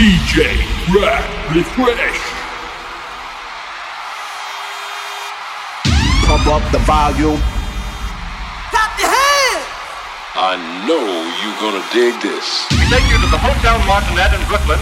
[0.00, 2.20] DJ Brad Riffresh.
[6.24, 7.36] Pump up the volume.
[8.72, 9.60] Clap your hands!
[10.40, 10.56] I
[10.88, 12.64] know you're gonna dig this.
[12.72, 14.80] We take you to the Hotel Martinet in Brooklyn,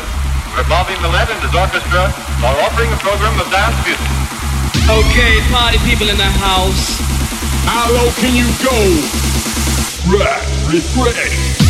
[0.54, 2.14] where Bobby Millett and his orchestra
[2.46, 4.06] are offering a program of dance music.
[4.86, 7.02] Okay, party people in the house.
[7.66, 8.78] How low can you go?
[10.06, 11.67] Brad Riffresh.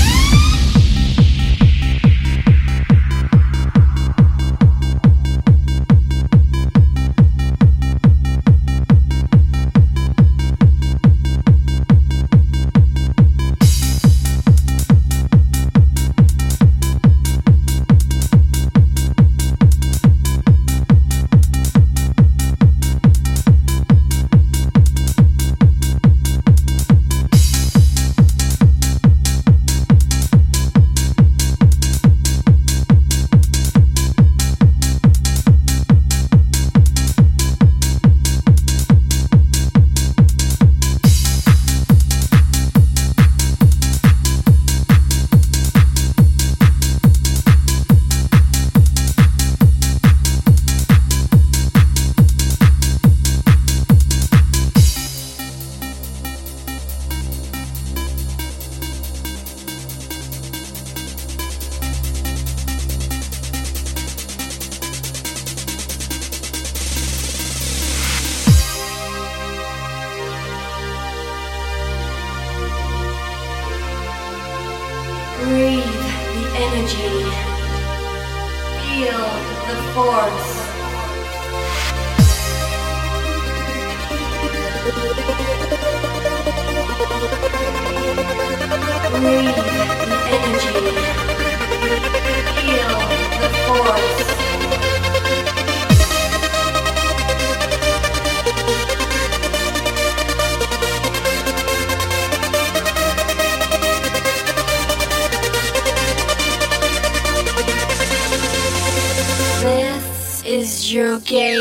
[110.91, 111.59] Your gate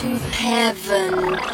[0.00, 1.51] to heaven.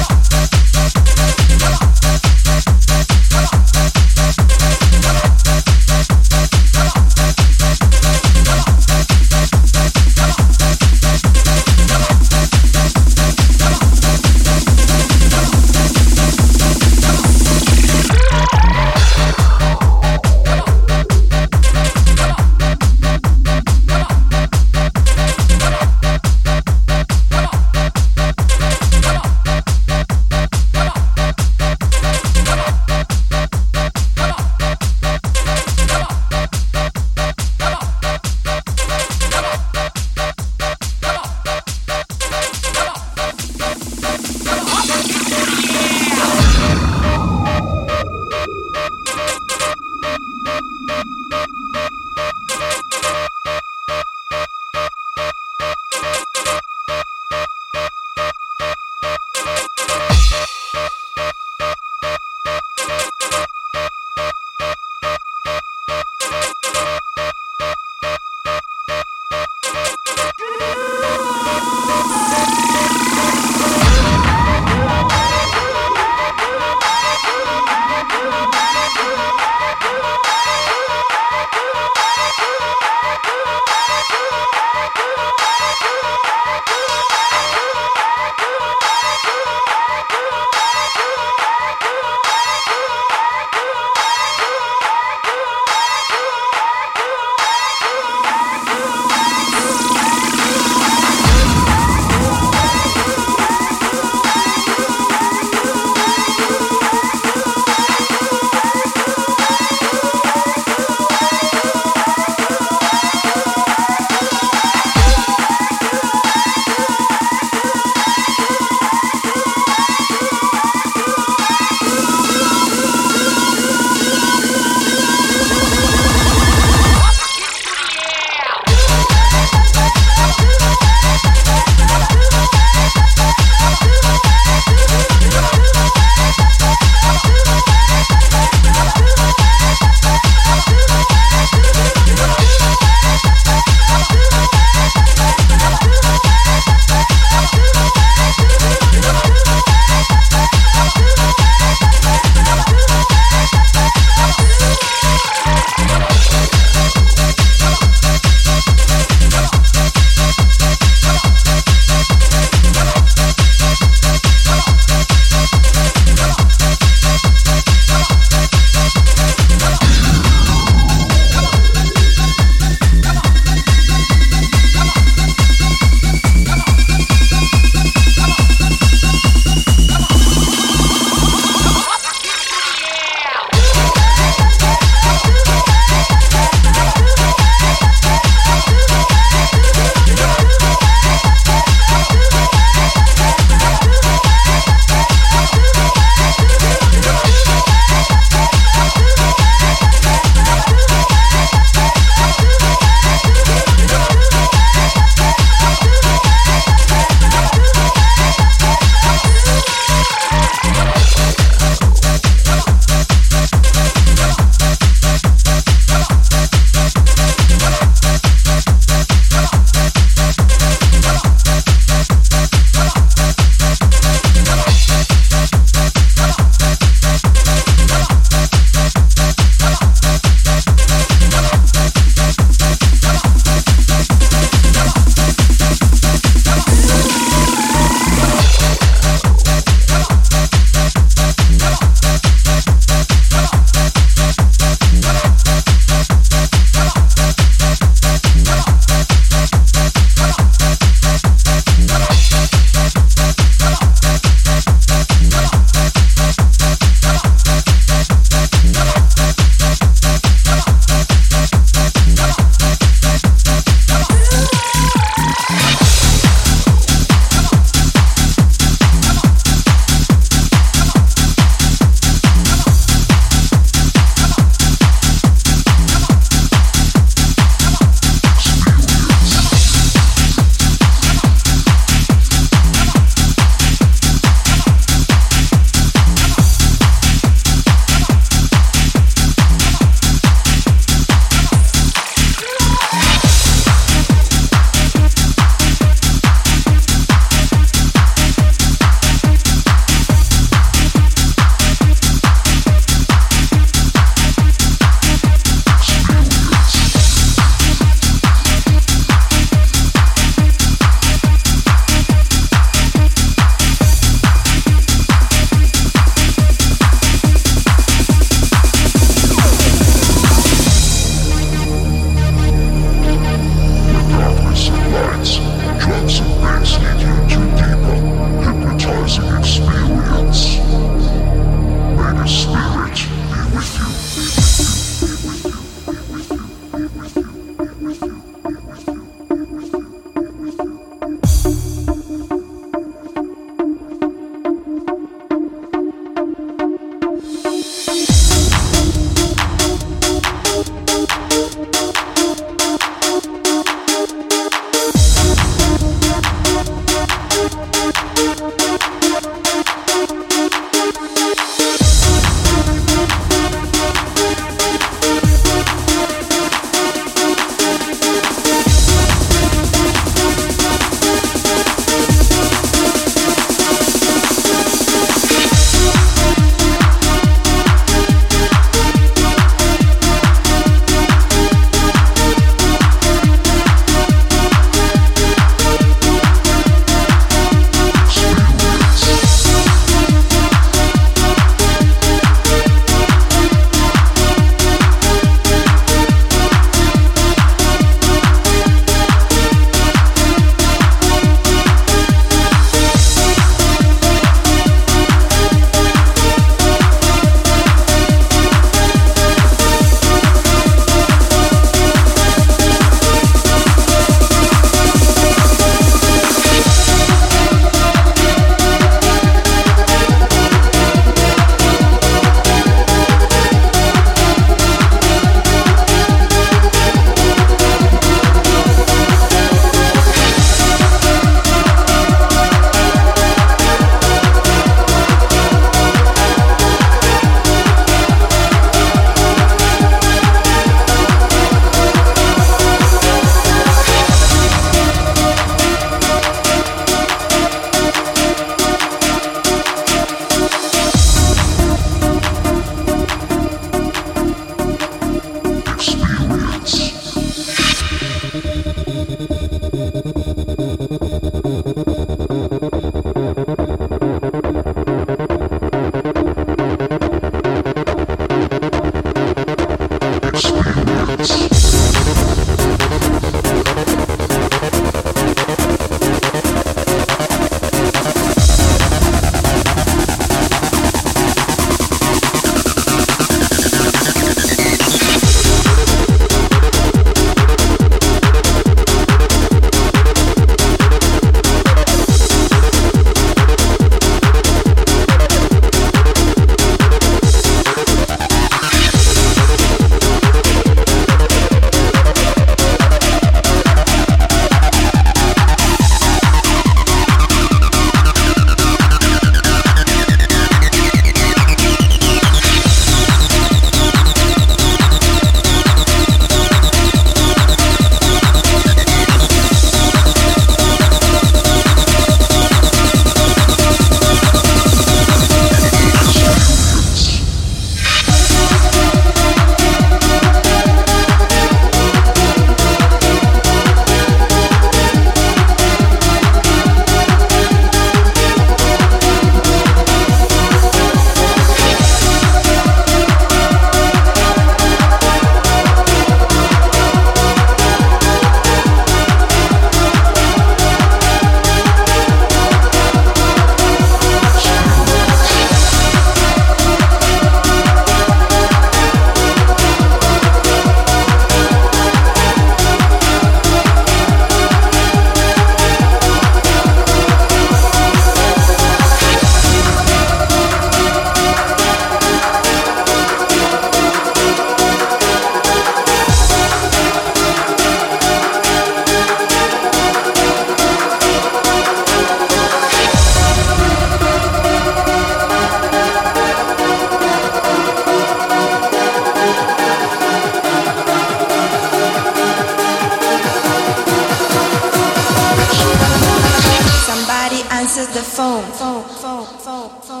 [598.03, 598.43] phone.
[598.53, 600.00] phone, phone, phone, phone.